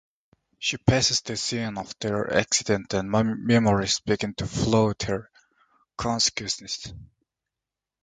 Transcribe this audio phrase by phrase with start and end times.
[0.57, 5.29] She passes the scene of their accident and memories begin to flood her
[5.95, 6.91] consciousness.